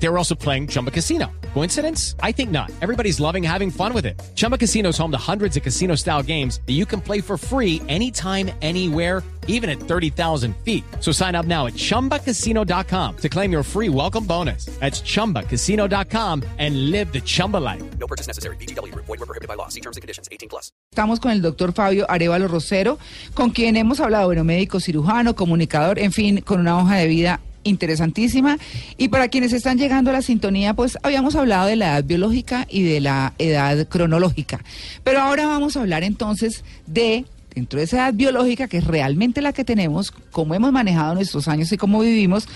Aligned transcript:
They 0.00 0.08
were 0.08 0.18
also 0.18 0.34
playing 0.34 0.68
Chumba 0.68 0.90
Casino. 0.90 1.30
Coincidence? 1.54 2.14
I 2.22 2.32
think 2.32 2.50
not. 2.50 2.70
Everybody's 2.80 3.18
loving 3.18 3.42
having 3.42 3.70
fun 3.70 3.92
with 3.92 4.06
it. 4.06 4.20
Chumba 4.36 4.56
Casino 4.56 4.90
is 4.90 4.98
home 4.98 5.10
to 5.10 5.18
hundreds 5.18 5.56
of 5.56 5.62
casino 5.62 5.96
style 5.96 6.22
games 6.22 6.60
that 6.66 6.74
you 6.74 6.86
can 6.86 7.00
play 7.00 7.20
for 7.20 7.36
free 7.36 7.82
anytime, 7.88 8.50
anywhere, 8.62 9.22
even 9.48 9.68
at 9.68 9.80
30,000 9.80 10.54
feet. 10.58 10.84
So 11.00 11.10
sign 11.10 11.34
up 11.34 11.46
now 11.46 11.66
at 11.66 11.72
chumbacasino.com 11.72 13.16
to 13.16 13.28
claim 13.28 13.50
your 13.50 13.64
free 13.64 13.88
welcome 13.88 14.24
bonus. 14.24 14.66
That's 14.78 15.00
chumbacasino.com 15.00 16.44
and 16.58 16.90
live 16.90 17.12
the 17.12 17.20
Chumba 17.20 17.56
life. 17.56 17.82
No 17.98 18.06
purchase 18.06 18.28
necessary. 18.28 18.56
BGW. 18.56 18.94
Void 18.94 19.08
were 19.08 19.26
prohibited 19.26 19.48
by 19.48 19.54
law. 19.54 19.68
See 19.68 19.80
terms 19.80 19.96
and 19.96 20.02
conditions. 20.02 20.28
18 20.30 20.48
plus. 20.48 20.70
Estamos 20.94 21.18
con 21.18 21.32
el 21.32 21.42
doctor 21.42 21.72
Fabio 21.72 22.06
Arevalo 22.08 22.48
Rosero, 22.48 22.98
con 23.34 23.50
quien 23.50 23.76
hemos 23.76 24.00
hablado, 24.00 24.26
bueno, 24.26 24.44
médico, 24.44 24.80
cirujano, 24.80 25.34
comunicador, 25.34 25.98
en 25.98 26.12
fin, 26.12 26.40
con 26.40 26.60
una 26.60 26.78
hoja 26.78 26.96
de 26.96 27.06
vida 27.06 27.40
interesantísima. 27.64 28.58
Y 28.96 29.08
para 29.08 29.28
quienes 29.28 29.52
están 29.52 29.78
llegando 29.78 30.10
a 30.10 30.14
la 30.14 30.22
sintonía, 30.22 30.74
pues 30.74 30.98
habíamos 31.02 31.36
hablado 31.36 31.66
de 31.66 31.76
la 31.76 31.94
edad 31.94 32.04
biológica 32.04 32.66
y 32.68 32.82
de 32.82 33.00
la 33.00 33.34
edad 33.38 33.86
cronológica. 33.88 34.64
Pero 35.04 35.20
ahora 35.20 35.46
vamos 35.46 35.76
a 35.76 35.80
hablar 35.80 36.04
entonces 36.04 36.64
de, 36.86 37.24
dentro 37.54 37.78
de 37.78 37.84
esa 37.84 37.96
edad 37.96 38.14
biológica, 38.14 38.68
que 38.68 38.78
es 38.78 38.84
realmente 38.84 39.42
la 39.42 39.52
que 39.52 39.64
tenemos, 39.64 40.10
cómo 40.30 40.54
hemos 40.54 40.72
manejado 40.72 41.14
nuestros 41.14 41.48
años 41.48 41.72
y 41.72 41.76
cómo 41.76 42.00
vivimos, 42.00 42.48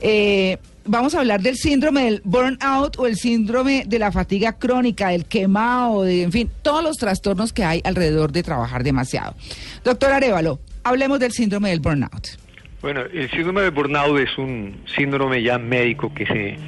eh, 0.00 0.58
vamos 0.84 1.14
a 1.14 1.20
hablar 1.20 1.40
del 1.40 1.56
síndrome 1.56 2.04
del 2.04 2.20
burnout 2.24 2.98
o 2.98 3.06
el 3.06 3.16
síndrome 3.16 3.84
de 3.86 3.98
la 3.98 4.12
fatiga 4.12 4.52
crónica, 4.54 5.08
del 5.08 5.24
quemado, 5.24 6.02
de, 6.02 6.22
en 6.22 6.32
fin, 6.32 6.50
todos 6.62 6.82
los 6.82 6.96
trastornos 6.96 7.52
que 7.52 7.64
hay 7.64 7.80
alrededor 7.84 8.32
de 8.32 8.42
trabajar 8.42 8.84
demasiado. 8.84 9.34
Doctor 9.82 10.12
Arevalo, 10.12 10.60
hablemos 10.82 11.18
del 11.20 11.32
síndrome 11.32 11.70
del 11.70 11.80
burnout. 11.80 12.28
Bueno, 12.84 13.00
el 13.00 13.30
síndrome 13.30 13.62
de 13.62 13.70
burnout 13.70 14.18
es 14.20 14.36
un 14.36 14.76
síndrome 14.94 15.42
ya 15.42 15.56
médico 15.56 16.12
que 16.12 16.26
se 16.26 16.58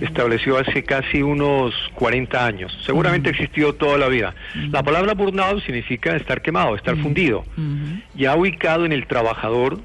estableció 0.00 0.56
hace 0.56 0.84
casi 0.84 1.20
unos 1.20 1.74
40 1.94 2.46
años. 2.46 2.78
Seguramente 2.86 3.30
existió 3.30 3.74
toda 3.74 3.98
la 3.98 4.06
vida. 4.06 4.36
La 4.70 4.84
palabra 4.84 5.14
burnout 5.14 5.64
significa 5.64 6.14
estar 6.14 6.42
quemado, 6.42 6.76
estar 6.76 6.96
fundido. 6.98 7.44
Ya 8.14 8.36
ubicado 8.36 8.86
en 8.86 8.92
el 8.92 9.08
trabajador 9.08 9.80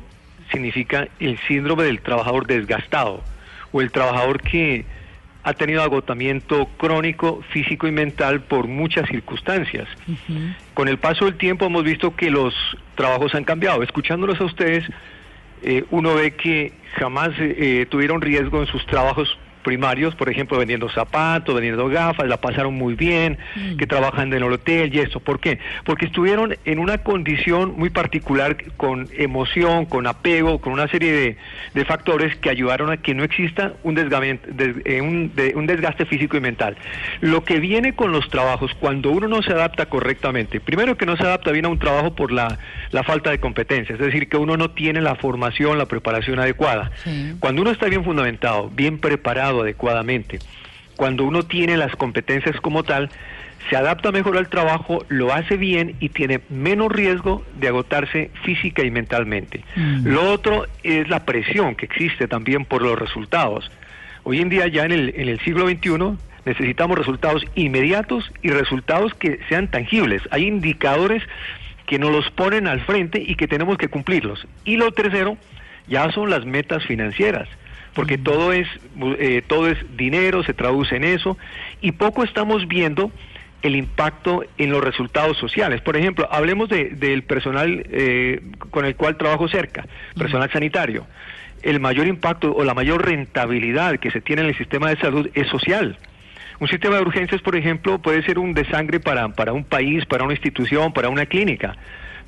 significa 0.52 1.08
el 1.20 1.40
síndrome 1.48 1.86
del 1.86 2.02
trabajador 2.02 2.46
desgastado 2.46 3.24
o 3.72 3.82
el 3.82 3.92
trabajador 3.92 4.44
que 4.44 4.86
ha 5.42 5.54
tenido 5.54 5.82
agotamiento 5.82 6.68
crónico, 6.78 7.42
físico 7.50 7.88
y 7.88 7.92
mental 7.92 8.42
por 8.42 8.68
muchas 8.68 9.10
circunstancias. 9.10 9.88
Con 10.76 10.88
el 10.88 11.00
paso 11.00 11.26
del 11.26 11.34
tiempo 11.34 11.66
hemos 11.66 11.84
visto 11.84 12.16
que 12.16 12.30
los 12.30 12.54
trabajos 12.94 13.34
han 13.34 13.44
cambiado. 13.44 13.82
Escuchándolos 13.82 14.40
a 14.40 14.44
ustedes, 14.44 14.86
eh, 15.64 15.84
uno 15.92 16.16
ve 16.16 16.32
que 16.32 16.74
jamás 16.96 17.30
eh, 17.40 17.86
tuvieron 17.90 18.22
riesgo 18.22 18.62
en 18.62 18.68
sus 18.68 18.86
trabajos 18.86 19.38
primarios, 19.64 20.16
por 20.16 20.30
ejemplo, 20.30 20.58
vendiendo 20.58 20.90
zapatos, 20.90 21.54
vendiendo 21.54 21.88
gafas, 21.90 22.28
la 22.28 22.38
pasaron 22.38 22.74
muy 22.74 22.96
bien, 22.96 23.38
que 23.78 23.88
trabajan 23.88 24.34
en 24.34 24.44
el 24.44 24.52
hotel 24.52 24.94
y 24.94 25.00
eso. 25.00 25.20
¿Por 25.20 25.40
qué? 25.40 25.60
Porque 25.86 26.06
estuvieron 26.06 26.56
en 26.66 26.80
una 26.80 27.00
condición 27.00 27.74
muy 27.78 27.90
particular 27.90 28.58
con 28.78 29.08
emoción, 29.18 29.86
con 29.86 30.08
apego, 30.08 30.60
con 30.60 30.74
una 30.74 30.88
serie 30.88 31.12
de, 31.12 31.38
de 31.74 31.86
factores 31.86 32.36
que 32.38 32.50
ayudaron 32.50 32.92
a 32.92 32.98
que 32.98 33.14
no 33.14 33.24
exista 33.24 33.74
un 33.84 33.96
desgaste, 33.96 34.40
eh, 34.86 35.02
un, 35.02 35.34
de, 35.36 35.54
un 35.56 35.66
desgaste 35.66 36.06
físico 36.06 36.38
y 36.38 36.40
mental. 36.40 36.78
Lo 37.22 37.44
que 37.44 37.60
viene 37.60 37.94
con 37.94 38.12
los 38.12 38.30
trabajos, 38.30 38.72
cuando 38.80 39.12
uno 39.12 39.28
no 39.28 39.42
se 39.42 39.52
adapta 39.52 39.88
correctamente, 39.88 40.60
primero 40.60 40.98
que 40.98 41.06
no 41.06 41.18
se 41.18 41.24
adapta 41.24 41.52
bien 41.52 41.66
a 41.66 41.70
un 41.70 41.80
trabajo 41.80 42.16
por 42.16 42.32
la, 42.32 42.60
la 42.92 43.04
falta 43.04 43.30
de 43.32 43.40
competencia, 43.40 43.94
es 43.94 44.00
decir, 44.00 44.30
que 44.30 44.38
uno 44.38 44.58
no 44.58 44.72
tiene 44.72 45.02
la 45.02 45.16
formación, 45.16 45.78
la 45.78 45.86
preparación 45.86 46.40
adecuada. 46.40 46.92
Sí. 47.04 47.36
Cuando 47.40 47.62
uno 47.62 47.72
está 47.72 47.88
bien 47.88 48.04
fundamentado, 48.04 48.70
bien 48.70 49.00
preparado 49.00 49.49
adecuadamente, 49.58 50.40
cuando 50.96 51.24
uno 51.24 51.44
tiene 51.44 51.78
las 51.78 51.96
competencias 51.96 52.60
como 52.60 52.84
tal, 52.84 53.10
se 53.70 53.76
adapta 53.76 54.12
mejor 54.12 54.38
al 54.38 54.50
trabajo, 54.50 55.06
lo 55.10 55.34
hace 55.34 55.58
bien 55.58 55.96
y 56.00 56.10
tiene 56.10 56.42
menos 56.50 56.92
riesgo 56.92 57.46
de 57.58 57.68
agotarse 57.68 58.32
física 58.44 58.84
y 58.84 58.92
mentalmente. 58.92 59.64
Lo 60.04 60.32
otro 60.32 60.66
es 60.84 61.08
la 61.10 61.26
presión 61.26 61.76
que 61.76 61.86
existe 61.86 62.28
también 62.28 62.66
por 62.66 62.82
los 62.82 62.98
resultados. 62.98 63.72
Hoy 64.24 64.42
en 64.42 64.50
día 64.50 64.68
ya 64.68 64.86
en 64.86 64.92
el, 64.92 65.14
en 65.16 65.30
el 65.30 65.40
siglo 65.40 65.68
XXI 65.68 66.18
necesitamos 66.46 66.98
resultados 66.98 67.46
inmediatos 67.56 68.32
y 68.42 68.50
resultados 68.50 69.14
que 69.14 69.40
sean 69.50 69.70
tangibles. 69.70 70.22
Hay 70.32 70.48
indicadores 70.48 71.24
que 71.86 72.00
nos 72.00 72.12
los 72.12 72.30
ponen 72.32 72.68
al 72.68 72.82
frente 72.82 73.24
y 73.26 73.36
que 73.36 73.48
tenemos 73.48 73.78
que 73.78 73.88
cumplirlos. 73.88 74.48
Y 74.66 74.78
lo 74.78 74.92
tercero 74.92 75.38
ya 75.88 76.12
son 76.12 76.30
las 76.30 76.46
metas 76.46 76.86
financieras 76.86 77.48
porque 77.94 78.18
todo 78.18 78.54
es 78.54 78.68
eh, 79.20 79.42
todo 79.46 79.68
es 79.68 79.78
dinero, 79.98 80.44
se 80.44 80.54
traduce 80.54 80.96
en 80.96 81.04
eso 81.04 81.38
y 81.82 81.94
poco 81.94 82.24
estamos 82.24 82.68
viendo 82.68 83.12
el 83.62 83.76
impacto 83.76 84.44
en 84.58 84.72
los 84.72 84.84
resultados 84.84 85.38
sociales. 85.38 85.82
Por 85.82 85.98
ejemplo, 85.98 86.28
hablemos 86.32 86.70
de, 86.70 86.90
del 86.92 87.24
personal 87.24 87.86
eh, 87.92 88.42
con 88.72 88.86
el 88.86 88.96
cual 88.96 89.18
trabajo 89.18 89.48
cerca, 89.50 89.86
personal 90.18 90.50
sanitario. 90.52 91.06
El 91.62 91.82
mayor 91.82 92.08
impacto 92.08 92.54
o 92.56 92.64
la 92.64 92.74
mayor 92.74 93.06
rentabilidad 93.06 94.00
que 94.00 94.12
se 94.12 94.22
tiene 94.22 94.44
en 94.44 94.50
el 94.50 94.58
sistema 94.58 94.90
de 94.90 94.98
salud 94.98 95.30
es 95.34 95.48
social. 95.48 95.98
Un 96.62 96.68
sistema 96.68 96.96
de 96.96 97.02
urgencias, 97.02 97.42
por 97.42 97.56
ejemplo, 97.56 98.00
puede 98.00 98.24
ser 98.24 98.40
un 98.40 98.54
desangre 98.54 99.00
para, 99.00 99.28
para 99.30 99.52
un 99.52 99.66
país, 99.66 100.06
para 100.06 100.24
una 100.24 100.34
institución, 100.34 100.94
para 100.94 101.10
una 101.10 101.26
clínica 101.26 101.76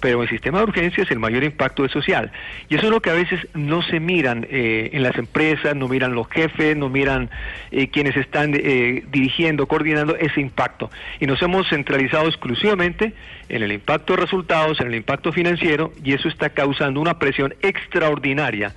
pero 0.02 0.24
el 0.24 0.30
sistema 0.30 0.58
de 0.58 0.66
urgencias 0.66 1.10
el 1.12 1.20
mayor 1.20 1.44
impacto 1.44 1.86
es 1.86 1.92
social. 1.92 2.32
Y 2.68 2.76
eso 2.76 2.88
es 2.88 2.92
lo 2.92 3.02
que 3.02 3.12
a 3.12 3.14
veces 3.14 3.40
no 3.54 3.82
se 3.84 4.00
miran 4.00 4.46
eh, 4.50 4.90
en 4.92 5.04
las 5.04 5.16
empresas, 5.16 5.76
no 5.76 5.88
miran 5.88 6.14
los 6.14 6.28
jefes, 6.28 6.76
no 6.76 6.90
miran 6.90 7.30
eh, 7.72 7.88
quienes 7.90 8.18
están 8.18 8.54
eh, 8.56 9.06
dirigiendo, 9.10 9.68
coordinando 9.68 10.18
ese 10.18 10.42
impacto. 10.42 10.90
Y 11.20 11.28
nos 11.28 11.42
hemos 11.42 11.70
centralizado 11.70 12.28
exclusivamente 12.28 13.14
en 13.48 13.64
el 13.64 13.72
impacto 13.72 14.16
de 14.16 14.22
resultados, 14.24 14.82
en 14.82 14.88
el 14.88 14.96
impacto 14.96 15.32
financiero, 15.32 15.94
y 16.04 16.14
eso 16.14 16.28
está 16.28 16.50
causando 16.50 17.00
una 17.00 17.20
presión 17.20 17.54
extraordinaria 17.62 18.74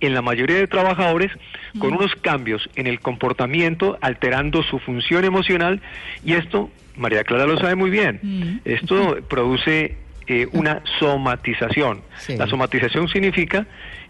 en 0.00 0.14
la 0.14 0.22
mayoría 0.22 0.56
de 0.56 0.68
trabajadores 0.68 1.32
con 1.80 1.92
unos 1.94 2.14
cambios 2.14 2.70
en 2.76 2.86
el 2.86 3.00
comportamiento, 3.00 3.98
alterando 4.00 4.62
su 4.62 4.78
función 4.78 5.24
emocional, 5.24 5.80
y 6.24 6.34
esto, 6.34 6.70
María 6.96 7.24
Clara 7.24 7.46
lo 7.46 7.58
sabe 7.58 7.74
muy 7.74 7.90
bien, 7.90 8.60
esto 8.64 9.18
produce 9.28 9.96
eh, 10.28 10.48
una 10.52 10.82
somatización. 10.98 12.02
Sí. 12.18 12.36
La 12.36 12.46
somatización 12.46 13.08
significa 13.08 13.66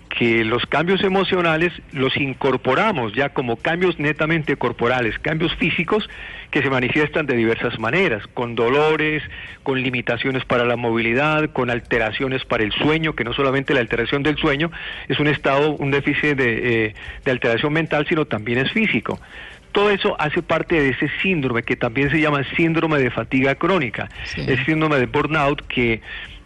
que 0.09 0.45
los 0.45 0.65
cambios 0.67 1.03
emocionales 1.05 1.73
los 1.93 2.17
incorporamos 2.17 3.12
ya 3.12 3.29
como 3.29 3.56
cambios 3.56 3.99
netamente 3.99 4.57
corporales, 4.57 5.19
cambios 5.19 5.55
físicos 5.57 6.09
que 6.51 6.62
se 6.62 6.71
manifiestan 6.71 7.27
de 7.27 7.37
diversas 7.37 7.78
maneras, 7.78 8.27
con 8.33 8.55
dolores, 8.55 9.23
con 9.62 9.83
limitaciones 9.83 10.45
para 10.45 10.65
la 10.65 10.77
movilidad, 10.77 11.51
con 11.53 11.71
alteraciones 11.71 12.45
para 12.45 12.65
el 12.65 12.73
sueño, 12.73 13.15
que 13.15 13.25
no 13.25 13.34
solamente 13.34 13.75
la 13.75 13.81
alteración 13.81 14.23
del 14.23 14.37
sueño 14.39 14.71
es 15.09 15.21
un 15.21 15.27
estado, 15.27 15.73
un 15.73 15.91
déficit 15.91 16.37
de, 16.37 16.87
eh, 16.87 16.95
de 17.25 17.31
alteración 17.31 17.73
mental, 17.73 18.07
sino 18.09 18.25
también 18.25 18.59
es 18.59 18.73
físico. 18.73 19.21
Todo 19.73 19.91
eso 19.91 20.17
hace 20.21 20.43
parte 20.43 20.81
de 20.81 20.91
ese 20.91 21.09
síndrome 21.23 21.62
que 21.62 21.77
también 21.77 22.11
se 22.11 22.21
llama 22.21 22.43
síndrome 22.56 22.99
de 22.99 23.11
fatiga 23.11 23.55
crónica, 23.55 24.09
Sí. 24.25 24.43
el 24.47 24.65
síndrome 24.65 24.97
de 24.97 25.06
burnout 25.06 25.62
que 25.67 26.01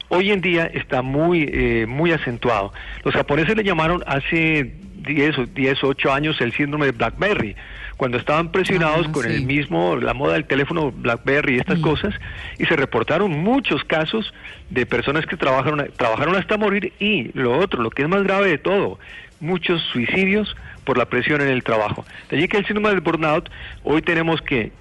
hoy 0.09 0.31
en 0.31 0.41
día 0.41 0.66
está 0.66 1.03
muy, 1.03 1.49
eh, 1.53 1.87
muy 1.88 2.12
acentuado. 2.12 2.72
Los 3.05 3.15
japoneses 3.15 3.56
le 3.56 3.65
llamaron 3.65 4.03
hace 4.06 4.75
10 4.97 5.38
o 5.38 5.47
10 5.47 5.82
o 5.84 5.88
8 5.88 6.12
años 6.12 6.41
el 6.41 6.53
síndrome 6.53 6.87
de 6.87 6.93
BlackBerry, 6.93 7.56
cuando 7.97 8.19
estaban 8.19 8.50
presionados 8.53 9.06
Ah, 9.09 9.12
con 9.12 9.25
sí. 9.25 9.31
el 9.32 9.43
mismo, 9.47 9.97
la 9.97 10.12
moda 10.15 10.34
del 10.34 10.44
teléfono 10.44 10.91
BlackBerry 10.93 11.55
y 11.56 11.59
estas 11.59 11.78
cosas, 11.78 12.15
y 12.59 12.65
se 12.66 12.77
reportaron 12.77 13.31
muchos 13.31 13.84
casos 13.84 14.32
de 14.70 14.85
personas 14.87 15.25
que 15.26 15.37
trabajaron, 15.37 15.88
trabajaron 15.96 16.35
hasta 16.37 16.56
morir 16.58 16.93
y 16.99 17.31
lo 17.38 17.56
otro, 17.58 17.82
lo 17.82 17.91
que 17.91 18.02
es 18.02 18.08
más 18.08 18.23
grave 18.25 18.49
de 18.49 18.58
todo, 18.58 18.99
muchos 19.41 19.81
suicidios 19.93 20.55
por 20.84 20.99
la 20.99 21.06
presión 21.06 21.40
en 21.40 21.49
el 21.49 21.62
trabajo. 21.62 22.05
De 22.31 22.37
allí 22.37 22.49
que 22.49 22.58
el 22.58 22.67
síndrome 22.67 22.90
del 22.90 23.00
burnout, 23.00 23.49
hoy 23.84 24.02
tenemos 24.02 24.40
que 24.43 24.73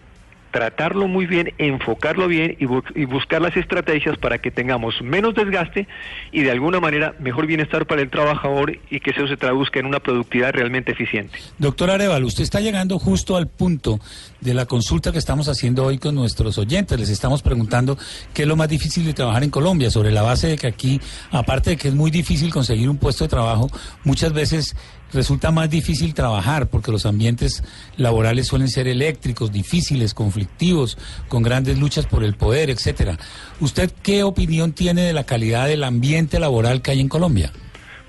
tratarlo 0.51 1.07
muy 1.07 1.27
bien, 1.27 1.53
enfocarlo 1.59 2.27
bien 2.27 2.57
y, 2.59 2.65
bu- 2.65 2.83
y 2.93 3.05
buscar 3.05 3.41
las 3.41 3.55
estrategias 3.55 4.17
para 4.17 4.39
que 4.39 4.51
tengamos 4.51 4.95
menos 5.01 5.33
desgaste 5.33 5.87
y 6.33 6.41
de 6.41 6.51
alguna 6.51 6.81
manera 6.81 7.15
mejor 7.19 7.47
bienestar 7.47 7.85
para 7.85 8.01
el 8.01 8.09
trabajador 8.09 8.77
y 8.89 8.99
que 8.99 9.11
eso 9.11 9.25
se 9.29 9.37
traduzca 9.37 9.79
en 9.79 9.85
una 9.85 10.01
productividad 10.01 10.51
realmente 10.51 10.91
eficiente. 10.91 11.39
Doctor 11.57 11.89
Arevalo, 11.89 12.27
usted 12.27 12.43
está 12.43 12.59
llegando 12.59 12.99
justo 12.99 13.37
al 13.37 13.47
punto 13.47 14.01
de 14.41 14.53
la 14.53 14.65
consulta 14.65 15.13
que 15.13 15.19
estamos 15.19 15.47
haciendo 15.47 15.85
hoy 15.85 15.97
con 15.99 16.15
nuestros 16.15 16.57
oyentes. 16.57 16.99
Les 16.99 17.09
estamos 17.09 17.41
preguntando 17.43 17.97
qué 18.33 18.41
es 18.41 18.47
lo 18.49 18.57
más 18.57 18.67
difícil 18.67 19.05
de 19.05 19.13
trabajar 19.13 19.45
en 19.45 19.51
Colombia, 19.51 19.89
sobre 19.89 20.11
la 20.11 20.21
base 20.21 20.47
de 20.47 20.57
que 20.57 20.67
aquí, 20.67 20.99
aparte 21.31 21.69
de 21.69 21.77
que 21.77 21.87
es 21.87 21.93
muy 21.93 22.11
difícil 22.11 22.51
conseguir 22.51 22.89
un 22.89 22.97
puesto 22.97 23.23
de 23.23 23.29
trabajo, 23.29 23.69
muchas 24.03 24.33
veces 24.33 24.75
resulta 25.13 25.51
más 25.51 25.69
difícil 25.69 26.13
trabajar 26.13 26.67
porque 26.67 26.91
los 26.91 27.05
ambientes 27.05 27.63
laborales 27.97 28.47
suelen 28.47 28.67
ser 28.67 28.87
eléctricos, 28.87 29.51
difíciles, 29.51 30.13
conflictivos, 30.13 30.97
con 31.27 31.43
grandes 31.43 31.77
luchas 31.77 32.05
por 32.05 32.23
el 32.23 32.35
poder, 32.35 32.69
etcétera. 32.69 33.17
¿Usted 33.59 33.91
qué 34.03 34.23
opinión 34.23 34.73
tiene 34.73 35.01
de 35.01 35.13
la 35.13 35.25
calidad 35.25 35.67
del 35.67 35.83
ambiente 35.83 36.39
laboral 36.39 36.81
que 36.81 36.91
hay 36.91 36.99
en 36.99 37.09
Colombia? 37.09 37.51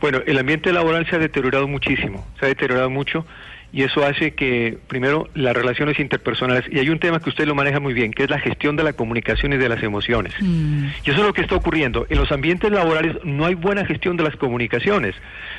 Bueno, 0.01 0.21
el 0.27 0.39
ambiente 0.39 0.73
laboral 0.73 1.09
se 1.09 1.17
ha 1.17 1.19
deteriorado 1.21 1.69
muchísimo, 1.69 2.27
se 2.41 2.47
ha 2.47 2.49
deteriorado 2.49 2.91
mucho 2.91 3.25
y 3.73 3.85
eso 3.85 4.05
hace 4.05 4.35
que, 4.35 4.77
primero, 4.87 5.29
las 5.35 5.55
relaciones 5.55 5.99
interpersonales, 5.99 6.65
y 6.71 6.79
hay 6.79 6.91
un 6.91 6.99
tema 6.99 7.21
que 7.21 7.31
usted 7.31 7.47
lo 7.47 7.55
maneja 7.55 7.81
muy 7.81 7.95
bien, 7.95 8.13
que 8.13 8.25
es 8.25 8.31
la 8.31 8.39
gestión 8.39 8.77
de 8.77 8.85
la 8.85 8.93
comunicación 8.93 9.55
y 9.55 9.57
de 9.57 9.69
las 9.69 9.83
emociones. 9.83 10.35
Mm. 10.41 10.89
Y 11.05 11.11
eso 11.11 11.21
es 11.21 11.27
lo 11.27 11.33
que 11.33 11.41
está 11.41 11.55
ocurriendo. 11.55 12.07
En 12.11 12.19
los 12.19 12.31
ambientes 12.33 12.71
laborales 12.71 13.17
no 13.25 13.47
hay 13.47 13.55
buena 13.55 13.87
gestión 13.87 14.19
de 14.19 14.25
las 14.25 14.37
comunicaciones, 14.37 15.15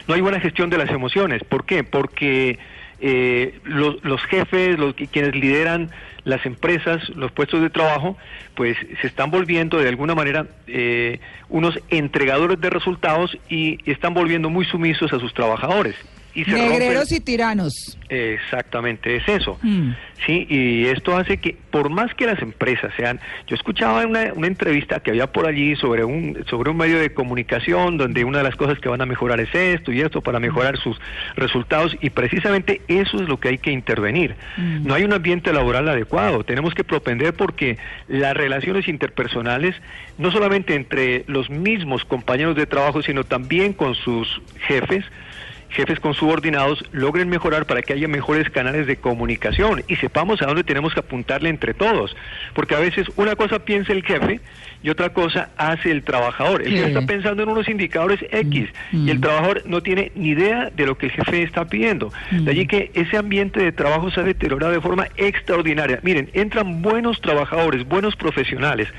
no 0.07 0.13
hay 0.13 0.21
buena 0.21 0.39
gestión 0.39 0.69
de 0.69 0.77
las 0.77 0.91
emociones. 0.91 1.43
¿Por 1.43 1.65
qué? 1.65 1.83
Porque 1.83 2.59
eh, 3.01 3.59
los, 3.63 4.03
los 4.03 4.21
jefes, 4.25 4.77
los 4.77 4.93
quienes 4.93 5.35
lideran 5.35 5.89
las 6.23 6.45
empresas, 6.45 7.09
los 7.09 7.31
puestos 7.31 7.61
de 7.61 7.69
trabajo, 7.69 8.15
pues 8.55 8.77
se 9.01 9.07
están 9.07 9.31
volviendo 9.31 9.79
de 9.79 9.89
alguna 9.89 10.15
manera 10.15 10.45
eh, 10.67 11.19
unos 11.49 11.79
entregadores 11.89 12.61
de 12.61 12.69
resultados 12.69 13.37
y 13.49 13.79
están 13.89 14.13
volviendo 14.13 14.49
muy 14.49 14.65
sumisos 14.65 15.11
a 15.13 15.19
sus 15.19 15.33
trabajadores. 15.33 15.95
Y 16.35 16.45
se 16.45 16.51
Negreros 16.51 17.11
y 17.11 17.19
tiranos. 17.19 17.97
Exactamente, 18.09 19.15
es 19.15 19.27
eso. 19.27 19.59
Mm. 19.61 19.91
Sí, 20.25 20.47
y 20.49 20.85
esto 20.85 21.17
hace 21.17 21.37
que, 21.37 21.57
por 21.69 21.89
más 21.89 22.13
que 22.13 22.25
las 22.25 22.41
empresas 22.41 22.93
sean, 22.95 23.19
yo 23.47 23.55
escuchaba 23.55 24.05
una, 24.05 24.31
una 24.33 24.47
entrevista 24.47 25.01
que 25.01 25.11
había 25.11 25.31
por 25.31 25.47
allí 25.47 25.75
sobre 25.75 26.05
un, 26.05 26.43
sobre 26.49 26.71
un 26.71 26.77
medio 26.77 26.97
de 26.97 27.13
comunicación 27.13 27.97
donde 27.97 28.23
una 28.23 28.37
de 28.37 28.45
las 28.45 28.55
cosas 28.55 28.79
que 28.79 28.87
van 28.89 29.01
a 29.01 29.05
mejorar 29.05 29.39
es 29.41 29.53
esto 29.53 29.91
y 29.91 30.01
esto 30.01 30.21
para 30.21 30.39
mejorar 30.39 30.77
sus 30.77 30.99
resultados 31.35 31.97
y 32.01 32.09
precisamente 32.09 32.81
eso 32.87 33.21
es 33.21 33.27
lo 33.27 33.39
que 33.39 33.49
hay 33.49 33.57
que 33.57 33.71
intervenir. 33.71 34.35
No 34.57 34.93
hay 34.93 35.03
un 35.03 35.13
ambiente 35.13 35.51
laboral 35.51 35.89
adecuado, 35.89 36.43
tenemos 36.43 36.73
que 36.73 36.83
propender 36.83 37.33
porque 37.33 37.77
las 38.07 38.35
relaciones 38.35 38.87
interpersonales, 38.87 39.75
no 40.17 40.31
solamente 40.31 40.75
entre 40.75 41.25
los 41.27 41.49
mismos 41.49 42.05
compañeros 42.05 42.55
de 42.55 42.65
trabajo, 42.65 43.01
sino 43.01 43.23
también 43.23 43.73
con 43.73 43.95
sus 43.95 44.41
jefes, 44.67 45.03
jefes 45.73 45.99
con 45.99 46.13
subordinados 46.13 46.83
logren 46.91 47.29
mejorar 47.29 47.65
para 47.65 47.81
que 47.81 47.93
haya 47.93 48.07
mejores 48.07 48.49
canales 48.49 48.87
de 48.87 48.97
comunicación 48.97 49.83
y 49.87 49.95
sepamos 49.97 50.41
a 50.41 50.45
dónde 50.45 50.63
tenemos 50.63 50.93
que 50.93 51.01
apuntarle 51.01 51.49
entre 51.49 51.73
todos. 51.73 52.15
Porque 52.53 52.75
a 52.75 52.79
veces 52.79 53.07
una 53.15 53.35
cosa 53.35 53.59
piensa 53.59 53.91
el 53.91 54.03
jefe 54.03 54.39
y 54.83 54.89
otra 54.89 55.09
cosa 55.09 55.49
hace 55.57 55.91
el 55.91 56.03
trabajador. 56.03 56.61
El 56.61 56.73
jefe 56.73 56.87
está 56.87 57.01
pensando 57.05 57.43
en 57.43 57.49
unos 57.49 57.67
indicadores 57.69 58.19
X 58.31 58.69
y 58.91 59.09
el 59.09 59.21
trabajador 59.21 59.63
no 59.65 59.81
tiene 59.81 60.11
ni 60.15 60.29
idea 60.29 60.69
de 60.69 60.85
lo 60.85 60.97
que 60.97 61.07
el 61.07 61.11
jefe 61.13 61.43
está 61.43 61.65
pidiendo. 61.65 62.11
De 62.31 62.51
allí 62.51 62.67
que 62.67 62.91
ese 62.93 63.17
ambiente 63.17 63.61
de 63.61 63.71
trabajo 63.71 64.11
se 64.11 64.19
ha 64.19 64.23
deteriorado 64.23 64.73
de 64.73 64.81
forma 64.81 65.07
extraordinaria. 65.17 65.99
Miren, 66.03 66.29
entran 66.33 66.81
buenos 66.81 67.21
trabajadores, 67.21 67.87
buenos 67.87 68.15
profesionales 68.15 68.89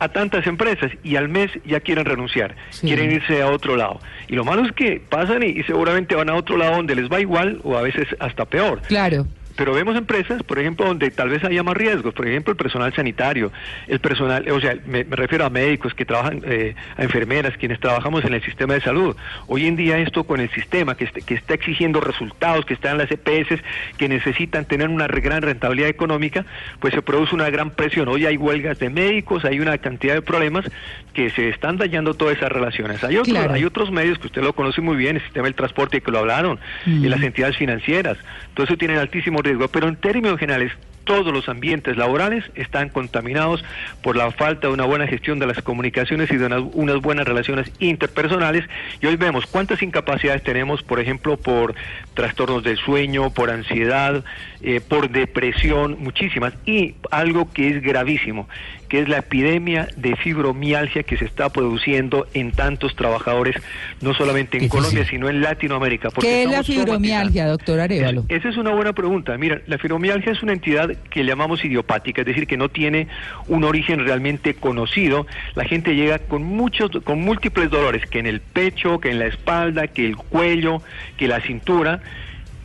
a 0.00 0.08
tantas 0.08 0.46
empresas 0.46 0.90
y 1.04 1.14
al 1.16 1.28
mes 1.28 1.50
ya 1.64 1.78
quieren 1.80 2.04
renunciar, 2.04 2.56
Sí. 2.70 2.86
quieren 2.88 3.12
irse 3.12 3.40
a 3.42 3.46
otro 3.48 3.76
lado. 3.76 4.00
Y 4.28 4.34
lo 4.34 4.44
malo 4.44 4.64
es 4.64 4.72
que 4.72 5.00
pasan 5.08 5.42
y, 5.42 5.46
y 5.60 5.62
seguramente 5.64 6.14
van 6.14 6.30
a 6.30 6.34
otro 6.34 6.56
lado 6.56 6.76
donde 6.76 6.94
les 6.96 7.08
va 7.10 7.20
igual 7.20 7.60
o 7.62 7.76
a 7.76 7.82
veces 7.82 8.08
hasta 8.18 8.44
peor. 8.46 8.80
Claro. 8.88 9.26
Pero 9.56 9.74
vemos 9.74 9.96
empresas, 9.96 10.42
por 10.42 10.58
ejemplo, 10.58 10.86
donde 10.86 11.10
tal 11.10 11.28
vez 11.28 11.44
haya 11.44 11.62
más 11.62 11.76
riesgos, 11.76 12.14
por 12.14 12.26
ejemplo, 12.26 12.52
el 12.52 12.56
personal 12.56 12.92
sanitario, 12.94 13.52
el 13.88 13.98
personal, 14.00 14.48
o 14.50 14.60
sea, 14.60 14.74
me, 14.86 15.04
me 15.04 15.16
refiero 15.16 15.44
a 15.44 15.50
médicos 15.50 15.92
que 15.92 16.04
trabajan, 16.04 16.40
eh, 16.46 16.74
a 16.96 17.02
enfermeras, 17.02 17.56
quienes 17.58 17.78
trabajamos 17.80 18.24
en 18.24 18.32
el 18.34 18.42
sistema 18.42 18.74
de 18.74 18.80
salud. 18.80 19.16
Hoy 19.48 19.66
en 19.66 19.76
día 19.76 19.98
esto 19.98 20.24
con 20.24 20.40
el 20.40 20.50
sistema 20.50 20.96
que, 20.96 21.04
est- 21.04 21.18
que 21.26 21.34
está 21.34 21.54
exigiendo 21.54 22.00
resultados, 22.00 22.64
que 22.64 22.74
están 22.74 22.96
las 22.96 23.10
EPS, 23.10 23.60
que 23.98 24.08
necesitan 24.08 24.64
tener 24.64 24.88
una 24.88 25.06
gran 25.08 25.42
rentabilidad 25.42 25.88
económica, 25.90 26.46
pues 26.78 26.94
se 26.94 27.02
produce 27.02 27.34
una 27.34 27.50
gran 27.50 27.70
presión. 27.70 28.08
Hoy 28.08 28.26
hay 28.26 28.36
huelgas 28.36 28.78
de 28.78 28.88
médicos, 28.88 29.44
hay 29.44 29.60
una 29.60 29.76
cantidad 29.78 30.14
de 30.14 30.22
problemas 30.22 30.64
que 31.12 31.28
se 31.30 31.48
están 31.48 31.76
dañando 31.76 32.14
todas 32.14 32.36
esas 32.36 32.50
relaciones. 32.50 33.02
Hay, 33.04 33.16
otros 33.16 33.36
Claro. 33.36 33.52
hay 33.54 33.64
otros 33.64 33.90
medios 33.90 34.18
que 34.18 34.28
usted 34.28 34.42
lo 34.42 34.52
conoce 34.54 34.80
muy 34.80 34.96
bien, 34.96 35.16
el 35.16 35.22
sistema 35.22 35.44
del 35.44 35.54
transporte 35.54 36.00
que 36.00 36.10
lo 36.10 36.20
hablaron, 36.20 36.58
Mm. 36.86 37.04
y 37.04 37.08
las 37.08 37.20
entidades 37.22 37.56
financieras. 37.56 38.16
Todo 38.54 38.64
eso 38.64 38.76
tiene 38.76 38.94
riesgo, 39.42 39.68
pero 39.68 39.88
en 39.88 39.96
términos 39.96 40.38
generales 40.38 40.72
todos 41.04 41.32
los 41.32 41.48
ambientes 41.48 41.96
laborales 41.96 42.44
están 42.54 42.88
contaminados 42.88 43.64
por 44.00 44.16
la 44.16 44.30
falta 44.30 44.68
de 44.68 44.74
una 44.74 44.84
buena 44.84 45.08
gestión 45.08 45.40
de 45.40 45.46
las 45.46 45.60
comunicaciones 45.60 46.30
y 46.30 46.36
de 46.36 46.46
unas 46.46 47.00
buenas 47.00 47.26
relaciones 47.26 47.72
interpersonales. 47.80 48.64
Y 49.00 49.06
hoy 49.06 49.16
vemos 49.16 49.46
cuántas 49.46 49.82
incapacidades 49.82 50.44
tenemos, 50.44 50.84
por 50.84 51.00
ejemplo, 51.00 51.36
por 51.36 51.74
trastornos 52.20 52.62
del 52.62 52.76
sueño, 52.76 53.30
por 53.30 53.48
ansiedad, 53.50 54.22
eh, 54.62 54.82
por 54.86 55.08
depresión, 55.08 55.96
muchísimas. 56.00 56.52
Y 56.66 56.96
algo 57.10 57.50
que 57.50 57.68
es 57.70 57.82
gravísimo, 57.82 58.46
que 58.90 59.00
es 59.00 59.08
la 59.08 59.18
epidemia 59.18 59.88
de 59.96 60.16
fibromialgia 60.16 61.02
que 61.02 61.16
se 61.16 61.24
está 61.24 61.48
produciendo 61.48 62.26
en 62.34 62.52
tantos 62.52 62.94
trabajadores, 62.94 63.56
no 64.02 64.12
solamente 64.12 64.58
en. 64.58 64.68
Colombia, 64.68 65.04
sino 65.08 65.28
en 65.30 65.40
Latinoamérica. 65.40 66.10
porque 66.10 66.28
¿Qué 66.28 66.42
es 66.44 66.50
la 66.50 66.62
fibromialgia, 66.62 67.46
doctor 67.46 67.80
Arevalo? 67.80 68.24
es- 68.28 68.40
esa 68.40 68.50
es 68.50 68.56
una 68.58 68.70
buena 68.74 68.92
pregunta. 68.92 69.36
Mira, 69.38 69.62
la 69.66 69.78
fibromialgia 69.78 70.32
es 70.32 70.42
una 70.42 70.52
entidad 70.52 70.90
que 71.10 71.24
llamamos 71.24 71.64
idiopática, 71.64 72.20
es 72.20 72.26
decir, 72.26 72.46
que 72.46 72.56
no 72.58 72.68
tiene 72.68 73.08
un 73.48 73.64
origen 73.64 74.04
realmente 74.04 74.54
conocido. 74.54 75.26
La 75.54 75.64
gente 75.64 75.94
llega 75.94 76.18
con 76.18 76.42
muchos, 76.42 76.90
con 77.04 77.20
múltiples 77.20 77.70
dolores, 77.70 78.04
que 78.06 78.18
en 78.18 78.26
el 78.26 78.40
pecho, 78.40 79.00
que 79.00 79.10
en 79.10 79.18
la 79.18 79.26
espalda, 79.26 79.86
que 79.88 80.04
el 80.04 80.16
cuello, 80.16 80.82
que 81.16 81.26
la 81.28 81.40
cintura, 81.40 82.00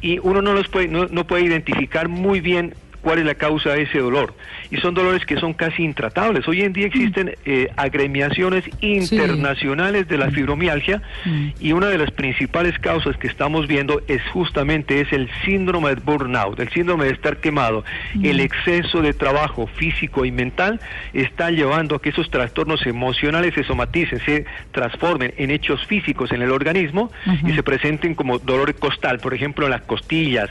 y 0.05 0.19
uno 0.21 0.39
no 0.43 0.53
los 0.53 0.67
puede, 0.67 0.87
no, 0.87 1.07
no 1.07 1.25
puede 1.25 1.45
identificar 1.45 2.09
muy 2.09 2.39
bien 2.39 2.75
cuál 3.05 3.19
es 3.19 3.25
la 3.25 3.35
causa 3.35 3.73
de 3.73 3.83
ese 3.83 3.99
dolor. 3.99 4.33
Y 4.71 4.77
son 4.77 4.95
dolores 4.95 5.27
que 5.27 5.37
son 5.37 5.53
casi 5.53 5.83
intratables. 5.83 6.47
Hoy 6.47 6.63
en 6.63 6.73
día 6.73 6.87
existen 6.87 7.35
eh, 7.45 7.69
agremiaciones 7.77 8.63
internacionales 8.81 10.07
de 10.07 10.17
la 10.17 10.31
fibromialgia 10.31 11.03
Mm. 11.25 11.49
y 11.59 11.71
una 11.73 11.87
de 11.87 11.97
las 11.97 12.11
principales 12.11 12.77
causas 12.79 13.17
que 13.17 13.27
estamos 13.27 13.67
viendo 13.67 14.01
es 14.07 14.21
justamente 14.33 15.01
es 15.01 15.11
el 15.13 15.29
síndrome 15.43 15.89
de 15.89 15.95
burnout, 15.95 16.59
el 16.59 16.69
síndrome 16.69 17.05
de 17.05 17.11
estar 17.11 17.37
quemado. 17.37 17.83
El 18.21 18.39
exceso 18.39 19.01
de 19.01 19.13
trabajo 19.13 19.67
físico 19.67 20.25
y 20.25 20.31
mental 20.31 20.79
está 21.13 21.51
llevando 21.51 21.95
a 21.95 22.01
que 22.01 22.09
esos 22.09 22.29
trastornos 22.31 22.85
emocionales 22.85 23.53
se 23.53 23.63
somaticen, 23.63 24.19
se 24.25 24.45
transformen 24.71 25.33
en 25.37 25.51
hechos 25.51 25.85
físicos 25.85 26.31
en 26.31 26.41
el 26.41 26.51
organismo 26.51 27.11
y 27.45 27.53
se 27.53 27.63
presenten 27.63 28.15
como 28.15 28.39
dolor 28.39 28.73
costal, 28.75 29.19
por 29.19 29.33
ejemplo, 29.33 29.65
en 29.65 29.71
las 29.71 29.81
costillas, 29.81 30.49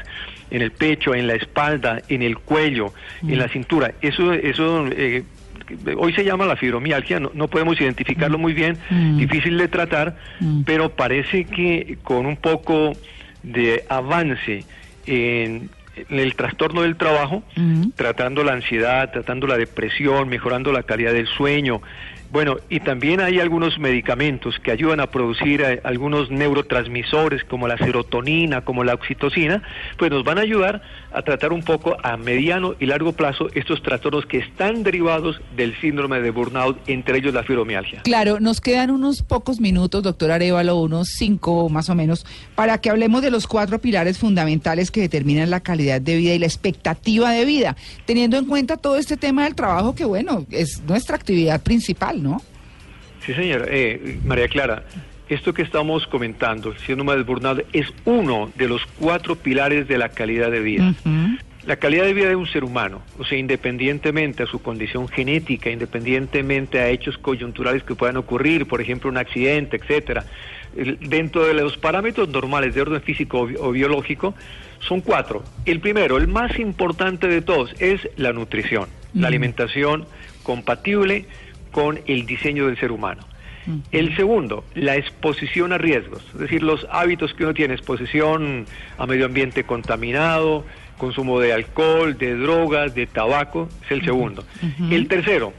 en 0.50 0.62
el 0.62 0.70
pecho, 0.72 1.14
en 1.14 1.26
la 1.26 1.34
espalda, 1.34 2.02
en 2.08 2.22
el 2.22 2.38
cuello, 2.38 2.92
en 3.22 3.38
la 3.38 3.48
cintura. 3.48 3.92
Eso, 4.02 4.32
eso 4.32 4.86
eh, 4.88 5.24
hoy 5.96 6.12
se 6.12 6.24
llama 6.24 6.46
la 6.46 6.56
fibromialgia, 6.56 7.20
no, 7.20 7.30
no 7.34 7.48
podemos 7.48 7.80
identificarlo 7.80 8.38
muy 8.38 8.52
bien, 8.52 8.76
Mm. 8.90 9.16
difícil 9.18 9.56
de 9.58 9.68
tratar, 9.68 10.16
Mm. 10.40 10.62
pero 10.64 10.90
parece 10.90 11.44
que 11.44 11.96
con 12.02 12.26
un 12.26 12.36
poco 12.36 12.92
de 13.42 13.84
avance 13.88 14.64
en, 15.06 15.70
en 16.08 16.18
el 16.18 16.34
trastorno 16.34 16.82
del 16.82 16.96
trabajo, 16.96 17.42
Mm. 17.56 17.90
tratando 17.96 18.42
la 18.44 18.52
ansiedad, 18.52 19.10
tratando 19.12 19.46
la 19.46 19.56
depresión, 19.56 20.28
mejorando 20.28 20.72
la 20.72 20.82
calidad 20.82 21.12
del 21.12 21.26
sueño. 21.26 21.80
Bueno, 22.34 22.56
y 22.68 22.80
también 22.80 23.20
hay 23.20 23.38
algunos 23.38 23.78
medicamentos 23.78 24.58
que 24.58 24.72
ayudan 24.72 24.98
a 24.98 25.06
producir 25.06 25.60
eh, 25.60 25.80
algunos 25.84 26.32
neurotransmisores 26.32 27.44
como 27.44 27.68
la 27.68 27.78
serotonina, 27.78 28.62
como 28.62 28.82
la 28.82 28.94
oxitocina, 28.94 29.62
pues 29.98 30.10
nos 30.10 30.24
van 30.24 30.38
a 30.38 30.40
ayudar 30.40 30.82
a 31.12 31.22
tratar 31.22 31.52
un 31.52 31.62
poco 31.62 31.96
a 32.02 32.16
mediano 32.16 32.74
y 32.80 32.86
largo 32.86 33.12
plazo 33.12 33.46
estos 33.54 33.84
trastornos 33.84 34.26
que 34.26 34.38
están 34.38 34.82
derivados 34.82 35.40
del 35.56 35.80
síndrome 35.80 36.20
de 36.20 36.32
burnout, 36.32 36.76
entre 36.88 37.18
ellos 37.18 37.32
la 37.32 37.44
fibromialgia. 37.44 38.02
Claro, 38.02 38.40
nos 38.40 38.60
quedan 38.60 38.90
unos 38.90 39.22
pocos 39.22 39.60
minutos, 39.60 40.02
doctor 40.02 40.32
Arevalo, 40.32 40.74
unos 40.80 41.10
cinco 41.10 41.68
más 41.68 41.88
o 41.88 41.94
menos, 41.94 42.26
para 42.56 42.78
que 42.78 42.90
hablemos 42.90 43.22
de 43.22 43.30
los 43.30 43.46
cuatro 43.46 43.78
pilares 43.78 44.18
fundamentales 44.18 44.90
que 44.90 45.02
determinan 45.02 45.50
la 45.50 45.60
calidad 45.60 46.00
de 46.00 46.16
vida 46.16 46.34
y 46.34 46.40
la 46.40 46.46
expectativa 46.46 47.30
de 47.30 47.44
vida, 47.44 47.76
teniendo 48.06 48.38
en 48.38 48.46
cuenta 48.46 48.76
todo 48.76 48.96
este 48.96 49.16
tema 49.16 49.44
del 49.44 49.54
trabajo 49.54 49.94
que, 49.94 50.04
bueno, 50.04 50.44
es 50.50 50.82
nuestra 50.88 51.14
actividad 51.14 51.62
principal, 51.62 52.23
¿no? 52.24 52.42
Sí, 53.24 53.32
señora. 53.34 53.66
Eh, 53.68 54.18
María 54.24 54.48
Clara, 54.48 54.82
esto 55.28 55.54
que 55.54 55.62
estamos 55.62 56.06
comentando, 56.08 56.72
el 56.72 56.78
síndrome 56.78 57.12
del 57.12 57.24
burnout, 57.24 57.64
es 57.72 57.86
uno 58.04 58.50
de 58.56 58.66
los 58.68 58.82
cuatro 58.98 59.36
pilares 59.36 59.86
de 59.86 59.96
la 59.98 60.08
calidad 60.08 60.50
de 60.50 60.60
vida. 60.60 60.92
La 61.66 61.76
calidad 61.76 62.04
de 62.04 62.12
vida 62.12 62.28
de 62.28 62.36
un 62.36 62.46
ser 62.46 62.62
humano, 62.62 63.00
o 63.18 63.24
sea, 63.24 63.38
independientemente 63.38 64.42
a 64.42 64.46
su 64.46 64.60
condición 64.60 65.08
genética, 65.08 65.70
independientemente 65.70 66.78
a 66.78 66.88
hechos 66.90 67.16
coyunturales 67.16 67.82
que 67.84 67.94
puedan 67.94 68.18
ocurrir, 68.18 68.66
por 68.66 68.82
ejemplo, 68.82 69.08
un 69.08 69.16
accidente, 69.16 69.78
etcétera, 69.78 70.26
dentro 71.00 71.46
de 71.46 71.54
los 71.54 71.78
parámetros 71.78 72.28
normales 72.28 72.74
de 72.74 72.82
orden 72.82 73.00
físico 73.00 73.40
o, 73.40 73.46
bi- 73.46 73.56
o 73.58 73.70
biológico, 73.72 74.34
son 74.80 75.00
cuatro. 75.00 75.42
El 75.64 75.80
primero, 75.80 76.18
el 76.18 76.28
más 76.28 76.58
importante 76.58 77.28
de 77.28 77.40
todos, 77.40 77.74
es 77.80 78.06
la 78.16 78.34
nutrición, 78.34 78.88
la 79.14 79.28
alimentación 79.28 80.06
compatible 80.42 81.24
con 81.74 82.00
el 82.06 82.24
diseño 82.24 82.68
del 82.68 82.78
ser 82.78 82.92
humano. 82.92 83.22
El 83.90 84.14
segundo, 84.14 84.62
la 84.74 84.96
exposición 84.96 85.72
a 85.72 85.78
riesgos, 85.78 86.22
es 86.34 86.38
decir, 86.38 86.62
los 86.62 86.86
hábitos 86.90 87.34
que 87.34 87.44
uno 87.44 87.54
tiene, 87.54 87.74
exposición 87.74 88.66
a 88.96 89.06
medio 89.06 89.26
ambiente 89.26 89.64
contaminado, 89.64 90.64
consumo 90.98 91.40
de 91.40 91.52
alcohol, 91.52 92.16
de 92.16 92.36
drogas, 92.36 92.94
de 92.94 93.06
tabaco, 93.06 93.68
es 93.84 93.90
el 93.90 94.04
segundo. 94.04 94.44
El 94.90 95.08
tercero, 95.08 95.52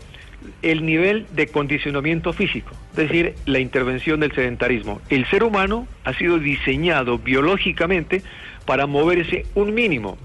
el 0.61 0.85
nivel 0.85 1.25
de 1.31 1.47
condicionamiento 1.47 2.33
físico, 2.33 2.71
es 2.91 2.95
decir, 2.95 3.35
la 3.45 3.59
intervención 3.59 4.19
del 4.19 4.33
sedentarismo. 4.33 5.01
El 5.09 5.25
ser 5.27 5.43
humano 5.43 5.87
ha 6.03 6.13
sido 6.13 6.39
diseñado 6.39 7.17
biológicamente 7.19 8.21
para 8.65 8.87
moverse 8.87 9.45
un 9.55 9.73
mínimo, 9.73 10.17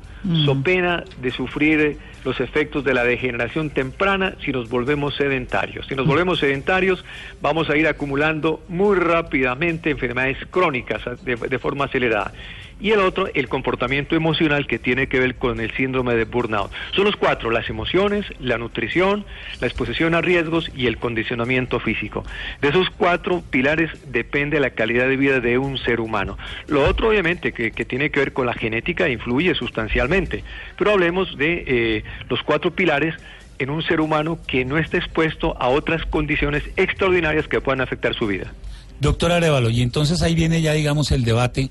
so 0.45 0.63
pena 0.63 1.05
de 1.23 1.31
sufrir 1.31 1.97
los 2.25 2.41
efectos 2.41 2.85
de 2.85 2.93
la 2.93 3.05
degeneración 3.05 3.71
temprana 3.71 4.35
si 4.45 4.53
nos 4.53 4.69
volvemos 4.69 5.17
sedentarios. 5.17 5.87
Si 5.87 5.95
nos 5.95 6.07
volvemos 6.07 6.39
sedentarios, 6.41 7.05
vamos 7.41 7.71
a 7.71 7.77
ir 7.77 7.89
acumulando 7.89 8.63
muy 8.69 8.97
rápidamente 8.97 9.91
enfermedades 9.91 10.37
crónicas 10.51 11.03
de, 11.25 11.37
de 11.37 11.59
forma 11.59 11.87
acelerada. 11.87 12.33
Y 12.81 12.93
el 12.93 13.01
otro, 13.01 13.29
el 13.35 13.49
comportamiento 13.49 14.17
emocional 14.17 14.67
que 14.67 14.79
tiene 14.79 15.07
que 15.07 15.21
ver 15.21 15.35
con 15.37 15.61
el 15.61 15.71
síndrome 15.77 16.15
de 16.15 16.25
burnout. 16.25 16.71
Son 16.95 17.05
los 17.05 17.17
cuatro, 17.17 17.51
las 17.51 17.69
emociones, 17.69 18.27
la 18.41 18.59
nutrición, 18.59 19.25
la 19.61 19.67
exposición 19.67 20.15
a 20.15 20.21
riesgos 20.21 20.71
y 20.75 20.87
el 20.87 20.97
condicionamiento 20.97 21.81
físico. 21.81 22.25
De 22.61 22.69
esos 22.69 22.89
cuatro 22.91 23.43
pilares 23.51 23.91
depende 24.11 24.61
la 24.61 24.71
calidad 24.71 25.09
de 25.09 25.17
vida 25.17 25.41
de 25.41 25.59
un 25.59 25.79
ser 25.79 26.01
humano. 26.01 26.39
Lo 26.67 26.89
otro, 26.89 27.11
obviamente, 27.11 27.53
que, 27.53 27.73
que 27.73 27.85
tiene 27.85 28.11
que 28.11 28.21
ver 28.21 28.33
con 28.33 28.47
la 28.47 28.55
genética, 28.55 29.09
influye 29.09 29.55
sustancialmente. 29.55 30.43
Pero 30.79 30.93
hablemos 30.93 31.37
de 31.37 31.65
eh, 31.67 32.05
los 32.29 32.43
cuatro 32.43 32.71
pilares 32.71 33.15
en 33.59 33.71
un 33.71 33.83
ser 33.83 34.01
humano 34.01 34.39
que 34.47 34.65
no 34.65 34.79
esté 34.79 34.97
expuesto 34.97 35.57
a 35.61 35.69
otras 35.69 36.05
condiciones 36.07 36.65
extraordinarias 36.77 37.47
que 37.47 37.61
puedan 37.61 37.83
afectar 37.83 38.15
su 38.15 38.27
vida. 38.27 38.53
Doctor 39.01 39.33
Arevalo, 39.33 39.71
y 39.71 39.83
entonces 39.83 40.23
ahí 40.23 40.35
viene 40.35 40.61
ya, 40.61 40.73
digamos, 40.73 41.11
el 41.13 41.25
debate 41.25 41.71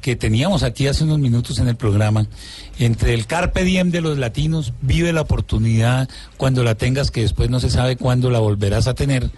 que 0.00 0.16
teníamos 0.16 0.62
aquí 0.62 0.86
hace 0.86 1.04
unos 1.04 1.18
minutos 1.18 1.58
en 1.58 1.68
el 1.68 1.76
programa, 1.76 2.26
entre 2.78 3.14
el 3.14 3.26
carpe 3.26 3.64
diem 3.64 3.90
de 3.90 4.00
los 4.00 4.18
latinos, 4.18 4.72
vive 4.80 5.12
la 5.12 5.20
oportunidad 5.22 6.08
cuando 6.36 6.64
la 6.64 6.74
tengas, 6.74 7.10
que 7.10 7.22
después 7.22 7.50
no 7.50 7.60
se 7.60 7.70
sabe 7.70 7.96
cuándo 7.96 8.30
la 8.30 8.38
volverás 8.38 8.86
a 8.86 8.94
tener, 8.94 9.30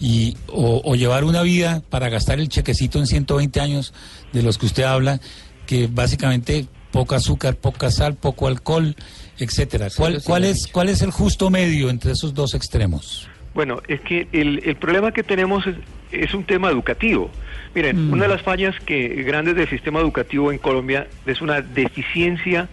y, 0.00 0.36
o, 0.48 0.82
o 0.84 0.94
llevar 0.94 1.24
una 1.24 1.42
vida 1.42 1.82
para 1.90 2.08
gastar 2.08 2.38
el 2.38 2.48
chequecito 2.48 2.98
en 2.98 3.06
120 3.06 3.60
años 3.60 3.94
de 4.32 4.42
los 4.42 4.58
que 4.58 4.66
usted 4.66 4.84
habla, 4.84 5.20
que 5.66 5.88
básicamente 5.88 6.66
poco 6.92 7.14
azúcar, 7.14 7.56
poca 7.56 7.90
sal, 7.90 8.14
poco 8.14 8.46
alcohol, 8.46 8.94
etcétera. 9.38 9.88
¿Cuál, 9.94 10.22
cuál, 10.22 10.44
es, 10.44 10.66
¿Cuál 10.66 10.88
es 10.88 11.02
el 11.02 11.10
justo 11.10 11.50
medio 11.50 11.90
entre 11.90 12.12
esos 12.12 12.32
dos 12.32 12.54
extremos? 12.54 13.28
Bueno, 13.54 13.80
es 13.88 14.00
que 14.02 14.28
el, 14.32 14.62
el 14.64 14.76
problema 14.76 15.12
que 15.12 15.22
tenemos 15.22 15.66
es, 15.66 15.76
es 16.12 16.34
un 16.34 16.44
tema 16.44 16.70
educativo. 16.70 17.30
Miren, 17.74 18.08
Mm. 18.08 18.12
una 18.12 18.22
de 18.24 18.28
las 18.28 18.42
fallas 18.42 18.74
que 18.80 19.08
grandes 19.24 19.54
del 19.56 19.68
sistema 19.68 20.00
educativo 20.00 20.50
en 20.52 20.58
Colombia 20.58 21.06
es 21.26 21.40
una 21.40 21.60
deficiencia 21.60 22.68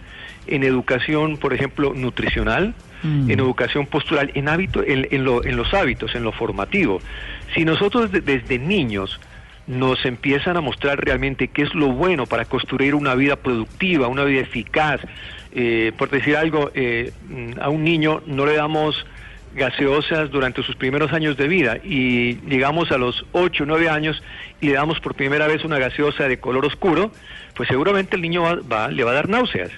en 0.46 0.62
educación, 0.62 1.36
por 1.38 1.52
ejemplo, 1.54 1.92
nutricional, 1.94 2.74
Mm. 3.02 3.30
en 3.30 3.38
educación 3.40 3.86
postural, 3.86 4.30
en 4.34 4.48
hábito, 4.48 4.82
en, 4.82 5.06
en 5.10 5.24
lo- 5.24 5.44
en 5.44 5.56
los 5.56 5.72
hábitos, 5.74 6.14
en 6.14 6.22
lo 6.22 6.32
formativo. 6.32 7.00
Si 7.54 7.64
nosotros 7.64 8.10
de- 8.12 8.20
desde 8.22 8.58
niños 8.58 9.20
nos 9.66 10.04
empiezan 10.04 10.56
a 10.58 10.60
mostrar 10.60 11.02
realmente 11.02 11.48
qué 11.48 11.62
es 11.62 11.74
lo 11.74 11.88
bueno 11.88 12.26
para 12.26 12.44
construir 12.44 12.94
una 12.94 13.14
vida 13.14 13.36
productiva, 13.36 14.08
una 14.08 14.24
vida 14.24 14.40
eficaz, 14.42 15.00
eh, 15.52 15.92
por 15.96 16.10
decir 16.10 16.36
algo, 16.36 16.70
eh, 16.74 17.12
mm, 17.28 17.60
a 17.60 17.68
un 17.70 17.84
niño 17.84 18.22
no 18.26 18.44
le 18.44 18.56
damos 18.56 19.06
gaseosas 19.54 20.30
durante 20.30 20.62
sus 20.62 20.76
primeros 20.76 21.12
años 21.12 21.36
de 21.36 21.48
vida 21.48 21.78
y 21.82 22.34
llegamos 22.48 22.90
a 22.92 22.98
los 22.98 23.24
8 23.32 23.62
o 23.64 23.66
9 23.66 23.88
años 23.88 24.22
y 24.60 24.66
le 24.68 24.72
damos 24.74 25.00
por 25.00 25.14
primera 25.14 25.46
vez 25.46 25.64
una 25.64 25.78
gaseosa 25.78 26.28
de 26.28 26.38
color 26.38 26.64
oscuro, 26.66 27.12
pues 27.54 27.68
seguramente 27.68 28.16
el 28.16 28.22
niño 28.22 28.42
va, 28.42 28.56
va- 28.56 28.88
le 28.90 29.04
va 29.04 29.12
a 29.12 29.14
dar 29.14 29.28
náuseas. 29.28 29.70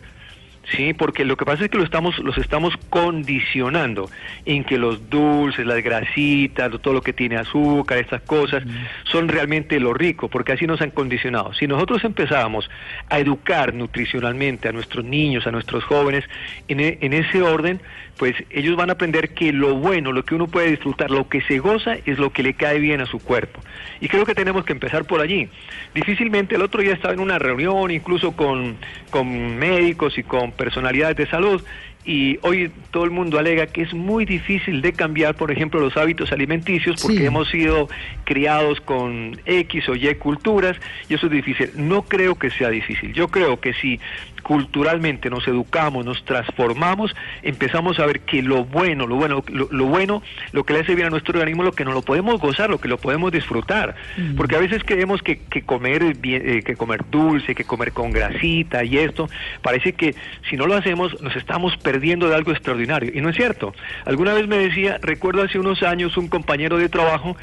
Sí, 0.72 0.92
porque 0.94 1.24
lo 1.24 1.36
que 1.36 1.44
pasa 1.44 1.64
es 1.64 1.70
que 1.70 1.78
lo 1.78 1.84
estamos, 1.84 2.18
los 2.18 2.36
estamos 2.38 2.74
condicionando 2.90 4.10
en 4.44 4.64
que 4.64 4.78
los 4.78 5.08
dulces, 5.08 5.64
las 5.66 5.82
grasitas, 5.82 6.70
todo 6.80 6.94
lo 6.94 7.02
que 7.02 7.12
tiene 7.12 7.36
azúcar, 7.36 7.98
estas 7.98 8.22
cosas, 8.22 8.64
son 9.04 9.28
realmente 9.28 9.78
lo 9.78 9.94
rico, 9.94 10.28
porque 10.28 10.52
así 10.52 10.66
nos 10.66 10.80
han 10.80 10.90
condicionado. 10.90 11.52
Si 11.54 11.66
nosotros 11.66 12.02
empezábamos 12.04 12.68
a 13.08 13.18
educar 13.18 13.74
nutricionalmente 13.74 14.68
a 14.68 14.72
nuestros 14.72 15.04
niños, 15.04 15.46
a 15.46 15.52
nuestros 15.52 15.84
jóvenes, 15.84 16.24
en, 16.68 16.80
e- 16.80 16.98
en 17.00 17.12
ese 17.12 17.42
orden, 17.42 17.80
pues 18.16 18.34
ellos 18.50 18.76
van 18.76 18.88
a 18.90 18.94
aprender 18.94 19.34
que 19.34 19.52
lo 19.52 19.74
bueno, 19.74 20.10
lo 20.10 20.24
que 20.24 20.34
uno 20.34 20.46
puede 20.48 20.70
disfrutar, 20.70 21.10
lo 21.10 21.28
que 21.28 21.42
se 21.42 21.58
goza, 21.58 21.96
es 22.06 22.18
lo 22.18 22.30
que 22.32 22.42
le 22.42 22.54
cae 22.54 22.78
bien 22.80 23.00
a 23.02 23.06
su 23.06 23.18
cuerpo. 23.18 23.60
Y 24.00 24.08
creo 24.08 24.24
que 24.24 24.34
tenemos 24.34 24.64
que 24.64 24.72
empezar 24.72 25.04
por 25.04 25.20
allí. 25.20 25.48
Difícilmente 25.94 26.54
el 26.56 26.62
otro 26.62 26.80
día 26.80 26.94
estaba 26.94 27.12
en 27.14 27.20
una 27.20 27.38
reunión, 27.38 27.90
incluso 27.90 28.32
con, 28.32 28.76
con 29.10 29.56
médicos 29.58 30.16
y 30.18 30.22
con 30.22 30.52
personalidades 30.56 31.16
de 31.16 31.26
salud, 31.26 31.62
y 32.04 32.38
hoy 32.42 32.70
todo 32.92 33.02
el 33.04 33.10
mundo 33.10 33.36
alega 33.36 33.66
que 33.66 33.82
es 33.82 33.92
muy 33.92 34.24
difícil 34.24 34.80
de 34.80 34.92
cambiar, 34.92 35.34
por 35.34 35.50
ejemplo, 35.50 35.80
los 35.80 35.96
hábitos 35.96 36.30
alimenticios 36.30 37.02
porque 37.02 37.18
Sí. 37.18 37.26
hemos 37.26 37.48
sido 37.48 37.88
criados 38.22 38.80
con 38.80 39.40
X 39.44 39.88
o 39.88 39.96
Y 39.96 40.14
culturas 40.14 40.76
y 41.08 41.14
eso 41.14 41.26
es 41.26 41.32
difícil. 41.32 41.70
No 41.74 42.02
creo 42.02 42.36
que 42.36 42.50
sea 42.50 42.70
difícil. 42.70 43.12
Yo 43.12 43.26
creo 43.26 43.58
que 43.58 43.72
si 43.74 43.98
culturalmente 44.46 45.28
nos 45.28 45.48
educamos, 45.48 46.04
nos 46.04 46.24
transformamos, 46.24 47.16
empezamos 47.42 47.98
a 47.98 48.06
ver 48.06 48.20
que 48.20 48.42
lo 48.42 48.64
bueno, 48.64 49.08
lo 49.08 49.16
bueno, 49.16 49.42
lo, 49.48 49.66
lo 49.72 49.86
bueno, 49.86 50.22
lo 50.52 50.62
que 50.62 50.72
le 50.72 50.80
hace 50.80 50.94
bien 50.94 51.08
a 51.08 51.10
nuestro 51.10 51.36
organismo, 51.36 51.64
lo 51.64 51.72
que 51.72 51.84
no 51.84 51.90
lo 51.90 52.02
podemos 52.02 52.40
gozar, 52.40 52.70
lo 52.70 52.78
que 52.78 52.86
lo 52.86 52.96
podemos 52.96 53.32
disfrutar. 53.32 53.96
Porque 54.36 54.54
a 54.54 54.60
veces 54.60 54.84
creemos 54.84 55.20
que, 55.20 55.40
que 55.50 55.62
comer 55.62 56.16
bien, 56.16 56.42
eh, 56.48 56.62
que 56.62 56.76
comer 56.76 57.02
dulce, 57.10 57.56
que 57.56 57.64
comer 57.64 57.90
con 57.90 58.12
grasita 58.12 58.84
y 58.84 58.98
esto, 58.98 59.28
parece 59.62 59.94
que 59.94 60.14
si 60.48 60.56
no 60.56 60.68
lo 60.68 60.76
hacemos 60.76 61.20
nos 61.20 61.34
estamos 61.34 61.76
perdiendo 61.78 62.28
de 62.28 62.36
algo 62.36 62.52
extraordinario. 62.52 63.10
Y 63.12 63.20
no 63.22 63.30
es 63.30 63.34
cierto. 63.34 63.74
Alguna 64.04 64.32
vez 64.32 64.46
me 64.46 64.58
decía, 64.58 65.00
recuerdo 65.02 65.42
hace 65.42 65.58
unos 65.58 65.82
años 65.82 66.16
un 66.16 66.28
compañero 66.28 66.78
de 66.78 66.88
trabajo 66.88 67.36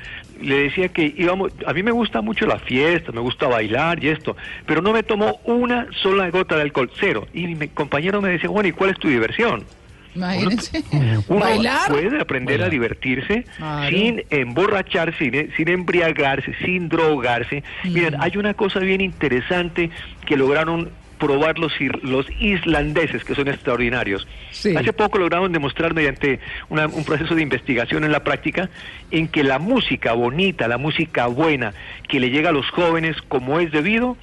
le 0.44 0.64
decía 0.64 0.90
que 0.90 1.14
íbamos, 1.18 1.52
a 1.66 1.74
mí 1.74 1.82
me 1.84 1.92
gusta 1.92 2.22
mucho 2.22 2.46
la 2.46 2.60
fiesta, 2.60 3.12
me 3.12 3.22
gusta 3.22 3.48
bailar 3.48 4.04
y 4.04 4.10
esto, 4.10 4.36
pero 4.66 4.82
no 4.82 4.92
me 4.94 5.04
tomó 5.04 5.40
una 5.46 5.88
sola 6.02 6.30
gota 6.30 6.56
de 6.56 6.62
alcohol, 6.64 6.92
cero. 7.00 7.26
Y 7.34 7.48
mi 7.48 7.68
compañero 7.70 8.22
me 8.22 8.30
decía, 8.30 8.50
bueno, 8.50 8.70
¿y 8.70 8.72
cuál 8.74 8.92
es 8.92 9.00
tu 9.00 9.08
diversión? 9.08 9.64
Imagínense. 10.16 10.84
Uno 11.28 11.40
Bailar. 11.40 11.90
puede 11.90 12.22
aprender 12.22 12.62
a 12.62 12.70
divertirse 12.70 13.46
Claro. 13.58 13.90
sin 13.90 14.24
emborracharse, 14.30 15.18
sin, 15.18 15.52
sin 15.58 15.70
embriagarse, 15.70 16.54
sin 16.64 16.88
drogarse. 16.88 17.64
Miren, 17.84 18.16
hay 18.20 18.38
una 18.38 18.54
cosa 18.54 18.80
bien 18.80 19.02
interesante 19.02 19.90
que 20.26 20.38
lograron 20.38 20.92
probar 21.24 21.58
los, 21.58 21.72
los 22.02 22.26
islandeses, 22.40 23.24
que 23.24 23.34
son 23.36 23.48
extraordinarios. 23.48 24.28
Sí. 24.52 24.76
Hace 24.76 24.92
poco 24.94 25.18
lograron 25.18 25.52
demostrar 25.52 25.94
mediante 25.94 26.40
una- 26.70 26.88
un 26.88 27.06
proceso 27.06 27.34
de 27.36 27.42
investigación 27.42 28.04
en 28.04 28.12
la 28.12 28.24
práctica 28.24 28.70
en 29.12 29.28
que 29.28 29.44
la 29.44 29.58
música 29.60 30.14
bonita, 30.14 30.68
la 30.68 30.78
música 30.78 31.28
buena 31.28 31.74
que 32.10 32.20
le 32.20 32.30
llega 32.30 32.50
a 32.50 32.52
los 32.52 32.70
jóvenes 32.72 33.16
como 33.30 33.60
es 33.60 33.72
debido, 33.72 34.18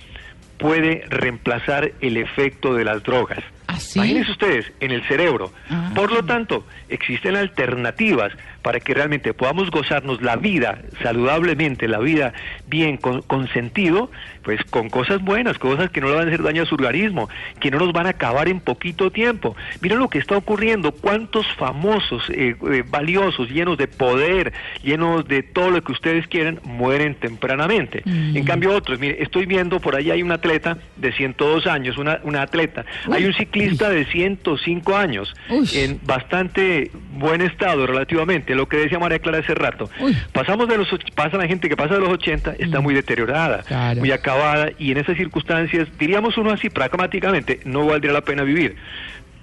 puede 0.59 1.05
reemplazar 1.09 1.93
el 2.03 2.17
efecto 2.19 2.75
de 2.75 2.85
las 2.85 3.03
drogas. 3.03 3.39
¿Ah, 3.81 3.87
sí? 3.93 3.99
Imagínense 3.99 4.31
ustedes, 4.33 4.73
en 4.81 4.91
el 4.91 5.03
cerebro. 5.09 5.53
Ah. 5.69 5.91
Por 5.95 6.13
lo 6.13 6.25
tanto, 6.25 6.67
existen 6.89 7.37
alternativas 7.37 8.33
para 8.63 8.81
que 8.81 8.95
realmente 8.95 9.33
podamos 9.33 9.71
gozarnos 9.71 10.21
la 10.23 10.37
vida 10.37 10.83
saludablemente, 11.03 11.89
la 11.89 11.99
vida 11.99 12.33
bien, 12.67 12.97
con, 12.97 13.23
con 13.23 13.49
sentido, 13.49 14.11
pues 14.43 14.63
con 14.65 14.91
cosas 14.91 15.23
buenas, 15.23 15.59
cosas 15.59 15.91
que 15.91 16.01
no 16.01 16.09
le 16.09 16.15
van 16.15 16.25
a 16.25 16.27
hacer 16.29 16.43
daño 16.43 16.63
a 16.63 16.67
su 16.67 16.75
organismo, 16.75 17.29
que 17.59 17.71
no 17.71 17.79
nos 17.79 17.93
van 17.93 18.07
a 18.07 18.11
acabar 18.11 18.49
en 18.49 18.61
poquito 18.61 19.11
tiempo. 19.11 19.57
Miren 19.81 19.99
lo 19.99 20.09
que 20.09 20.19
está 20.19 20.37
ocurriendo, 20.37 20.93
cuántos 20.93 21.47
famosos, 21.55 22.29
eh, 22.31 22.57
eh, 22.71 22.85
valiosos, 22.87 23.49
llenos 23.49 23.79
de 23.79 23.89
poder, 23.89 24.53
llenos 24.83 25.27
de 25.27 25.43
todo 25.43 25.71
lo 25.71 25.83
que 25.83 25.93
ustedes 25.93 26.27
quieren, 26.27 26.61
mueren 26.65 27.15
tempranamente. 27.15 28.03
En 28.05 28.45
cambio 28.45 28.75
otros, 28.75 28.99
mire, 28.99 29.23
estoy 29.23 29.47
viendo 29.47 29.81
por 29.81 29.97
ahí 29.97 30.11
hay 30.11 30.23
un 30.23 30.33
atleta 30.33 30.79
de 30.97 31.13
102 31.13 31.67
años, 31.67 31.99
una, 31.99 32.21
una 32.25 32.43
atleta, 32.43 32.85
hay 33.11 33.25
un 33.25 33.33
ciclista 33.35 33.70
de 33.79 34.05
105 34.07 34.97
años, 34.97 35.35
Uy. 35.49 35.69
en 35.75 36.01
bastante 36.05 36.91
buen 37.13 37.41
estado 37.41 37.87
relativamente, 37.87 38.55
lo 38.55 38.69
que 38.69 38.77
decía 38.79 38.99
María 38.99 39.19
Clara 39.19 39.39
hace 39.39 39.55
rato. 39.55 39.89
Uy. 40.01 40.17
Pasamos 40.33 40.69
de 40.69 40.79
los, 40.79 40.89
pasa 41.15 41.37
la 41.37 41.47
gente 41.47 41.69
que 41.69 41.77
pasa 41.77 41.95
de 41.95 42.01
los 42.01 42.09
80, 42.11 42.55
está 42.59 42.81
muy 42.81 42.95
deteriorada, 42.95 43.63
Claro. 43.63 44.01
muy 44.01 44.11
acabada, 44.13 44.71
y 44.79 44.93
en 44.93 44.99
esas 44.99 45.17
circunstancias, 45.17 45.89
diríamos 45.99 46.37
uno 46.39 46.51
así 46.51 46.71
pragmáticamente, 46.71 47.61
no 47.65 47.87
valdría 47.87 48.13
la 48.13 48.23
pena 48.23 48.43
vivir. 48.43 48.77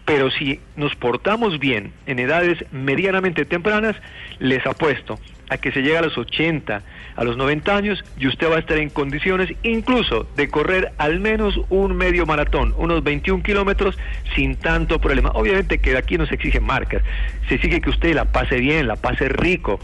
Pero 0.08 0.32
si 0.32 0.62
nos 0.78 0.96
portamos 0.96 1.60
bien 1.60 1.92
en 2.06 2.20
edades 2.20 2.64
medianamente 2.72 3.44
tempranas, 3.44 3.98
les 4.40 4.66
apuesto 4.66 5.20
a 5.50 5.58
que 5.58 5.74
se 5.74 5.82
llegue 5.82 5.98
a 5.98 6.02
los 6.02 6.18
80, 6.18 6.82
a 7.14 7.24
los 7.26 7.36
90 7.36 7.76
años 7.76 8.02
y 8.18 8.28
usted 8.28 8.50
va 8.50 8.56
a 8.56 8.60
estar 8.60 8.78
en 8.78 8.90
condiciones 8.90 9.54
incluso 9.64 10.26
de 10.38 10.48
correr 10.48 10.94
al 10.98 11.20
menos 11.20 11.60
un 11.68 11.98
medio 11.98 12.26
maratón, 12.26 12.74
unos 12.78 13.04
21 13.04 13.44
kilómetros 13.44 13.98
sin 14.34 14.56
tanto 14.56 15.00
problema. 15.02 15.32
Obviamente 15.34 15.80
que 15.80 15.98
aquí 15.98 16.18
no 16.18 16.26
se 16.26 16.36
exigen 16.36 16.64
marcas, 16.64 17.04
se 17.50 17.56
exige 17.56 17.82
que 17.82 17.90
usted 17.90 18.16
la 18.16 18.32
pase 18.32 18.62
bien, 18.62 18.88
la 18.88 18.96
pase 18.96 19.28
rico, 19.28 19.78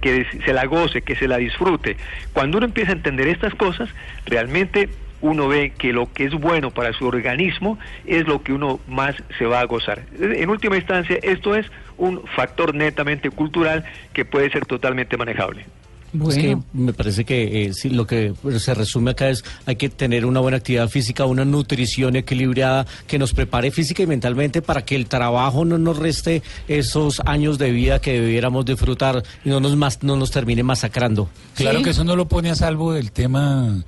que 0.00 0.24
se 0.44 0.52
la 0.52 0.66
goce, 0.66 1.02
que 1.02 1.16
se 1.16 1.26
la 1.26 1.38
disfrute. 1.38 1.96
Cuando 2.32 2.58
uno 2.58 2.66
empieza 2.66 2.92
a 2.92 2.94
entender 2.94 3.26
estas 3.26 3.56
cosas, 3.56 3.88
realmente 4.24 4.88
uno 5.24 5.48
ve 5.48 5.72
que 5.76 5.92
lo 5.92 6.12
que 6.12 6.26
es 6.26 6.34
bueno 6.34 6.70
para 6.70 6.92
su 6.92 7.06
organismo 7.06 7.78
es 8.04 8.26
lo 8.26 8.42
que 8.42 8.52
uno 8.52 8.78
más 8.86 9.16
se 9.38 9.46
va 9.46 9.60
a 9.60 9.64
gozar. 9.64 10.04
En 10.20 10.50
última 10.50 10.76
instancia, 10.76 11.18
esto 11.22 11.54
es 11.54 11.66
un 11.96 12.22
factor 12.36 12.74
netamente 12.74 13.30
cultural 13.30 13.84
que 14.12 14.26
puede 14.26 14.50
ser 14.50 14.66
totalmente 14.66 15.16
manejable. 15.16 15.64
Es 16.28 16.36
que 16.36 16.56
me 16.72 16.92
parece 16.92 17.24
que 17.24 17.64
eh, 17.64 17.72
sí, 17.72 17.90
lo 17.90 18.06
que 18.06 18.34
se 18.58 18.72
resume 18.74 19.12
acá 19.12 19.30
es 19.30 19.44
hay 19.66 19.74
que 19.74 19.88
tener 19.88 20.26
una 20.26 20.38
buena 20.38 20.58
actividad 20.58 20.88
física, 20.88 21.24
una 21.24 21.44
nutrición 21.44 22.14
equilibrada 22.14 22.86
que 23.08 23.18
nos 23.18 23.32
prepare 23.32 23.72
física 23.72 24.04
y 24.04 24.06
mentalmente 24.06 24.62
para 24.62 24.84
que 24.84 24.94
el 24.94 25.06
trabajo 25.06 25.64
no 25.64 25.76
nos 25.76 25.98
reste 25.98 26.42
esos 26.68 27.20
años 27.24 27.58
de 27.58 27.72
vida 27.72 28.00
que 28.00 28.20
debiéramos 28.20 28.64
disfrutar 28.64 29.24
y 29.44 29.48
no 29.48 29.58
nos 29.58 29.74
más, 29.74 30.04
no 30.04 30.16
nos 30.16 30.30
termine 30.30 30.62
masacrando. 30.62 31.30
Claro 31.56 31.82
que 31.82 31.90
eso 31.90 32.04
no 32.04 32.14
lo 32.14 32.28
pone 32.28 32.50
a 32.50 32.54
salvo 32.54 32.92
del 32.92 33.10
tema 33.10 33.82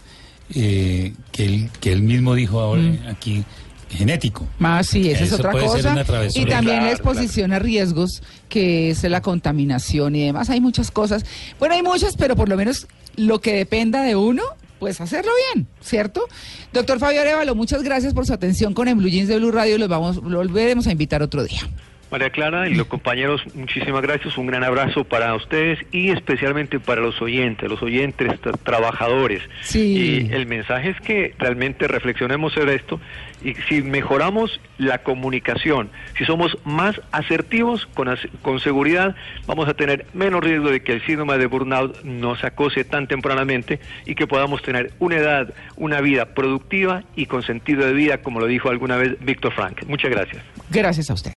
eh, 0.55 1.13
que, 1.33 1.45
él, 1.45 1.71
que 1.81 1.93
él 1.93 2.03
mismo 2.03 2.35
dijo 2.35 2.61
ahora 2.61 2.83
Mm. 2.83 2.99
aquí 3.09 3.45
genético. 3.89 4.47
Más 4.59 4.89
sí, 4.89 5.11
esa 5.11 5.25
es 5.25 5.33
otra 5.33 5.53
cosa. 5.53 6.05
Y 6.35 6.45
también 6.47 6.77
la 6.77 6.83
Claro, 6.83 6.87
exposición 6.89 7.53
a 7.53 7.59
riesgos, 7.59 8.23
que 8.49 8.91
es 8.91 9.03
la 9.05 9.23
contaminación 9.23 10.17
y 10.17 10.25
demás. 10.27 10.51
Hay 10.51 10.61
muchas 10.61 10.91
cosas. 10.91 11.25
Bueno, 11.59 11.75
hay 11.75 11.83
muchas, 11.83 12.17
pero 12.17 12.37
por 12.37 12.49
lo 12.49 12.57
menos 12.57 12.87
lo 13.17 13.41
que 13.41 13.55
dependa 13.55 14.03
de 14.03 14.17
uno, 14.17 14.43
pues 14.81 15.01
hacerlo 15.01 15.31
bien, 15.55 15.67
¿cierto? 15.81 16.23
Doctor 16.73 16.99
Fabio 16.99 17.21
Arevalo, 17.23 17.55
muchas 17.55 17.83
gracias 17.83 18.13
por 18.13 18.27
su 18.27 18.33
atención 18.35 18.75
con 18.75 18.89
el 18.89 18.97
Blue 18.97 19.09
Jeans 19.09 19.29
de 19.29 19.37
Blue 19.39 19.53
Radio. 19.53 19.79
Los 19.79 19.89
vamos, 19.89 20.17
lo 20.17 20.39
volveremos 20.39 20.87
a 20.87 20.93
invitar 20.93 21.23
otro 21.23 21.45
día. 21.45 21.61
María 22.11 22.31
Clara 22.31 22.69
y 22.69 22.75
los 22.75 22.87
compañeros, 22.87 23.43
muchísimas 23.55 24.03
gracias, 24.03 24.39
un 24.39 24.47
gran 24.47 24.63
abrazo 24.65 25.05
para 25.05 25.35
ustedes 25.35 25.79
y 25.93 26.11
especialmente 26.11 26.79
para 26.79 27.01
los 27.01 27.21
oyentes, 27.21 27.69
los 27.69 27.83
oyentes 27.83 28.29
tra- 28.41 28.57
trabajadores. 28.63 29.43
Sí. 29.63 30.27
Y 30.29 30.33
el 30.35 30.47
mensaje 30.47 30.91
es 30.91 31.01
que 31.01 31.35
realmente 31.39 31.89
reflexionemos 31.89 32.53
sobre 32.53 32.75
esto 32.77 33.01
y 33.43 33.55
si 33.69 33.83
mejoramos 33.83 34.61
la 34.79 34.99
comunicación, 34.99 35.91
si 36.17 36.25
somos 36.25 36.57
más 36.65 37.01
asertivos 37.13 37.87
con, 37.87 38.09
as- 38.09 38.27
con 38.43 38.61
seguridad, 38.61 39.15
vamos 39.47 39.69
a 39.69 39.75
tener 39.75 40.07
menos 40.15 40.43
riesgo 40.43 40.71
de 40.71 40.83
que 40.83 40.93
el 40.93 41.05
síndrome 41.05 41.37
de 41.39 41.47
burnout 41.47 42.03
nos 42.05 42.43
acose 42.45 42.85
tan 42.85 43.09
tempranamente 43.09 43.81
y 44.07 44.15
que 44.15 44.27
podamos 44.27 44.63
tener 44.63 44.93
una 45.01 45.17
edad, 45.17 45.53
una 45.77 46.01
vida 46.01 46.27
productiva 46.35 47.03
y 47.17 47.27
con 47.27 47.43
sentido 47.43 47.85
de 47.85 47.93
vida, 47.93 48.19
como 48.23 48.41
lo 48.41 48.47
dijo 48.47 48.71
alguna 48.71 48.97
vez 48.97 49.17
Víctor 49.21 49.53
Frank. 49.53 49.83
Muchas 49.87 50.11
gracias. 50.11 50.43
Gracias 50.71 51.11
a 51.11 51.15
usted. 51.15 51.33